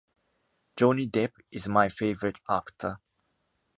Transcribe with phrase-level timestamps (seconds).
[0.77, 2.97] Johny Depp is my favourite actor.